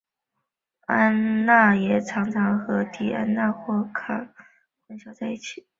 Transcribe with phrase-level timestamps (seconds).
[0.87, 4.29] 卢娜也常常和狄安娜或赫卡忒
[4.87, 5.67] 混淆在一起。